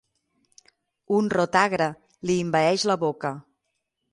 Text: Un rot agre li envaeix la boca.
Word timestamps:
Un 1.17 1.29
rot 1.35 1.57
agre 1.61 1.91
li 2.31 2.39
envaeix 2.47 2.87
la 2.93 2.99
boca. 3.05 3.35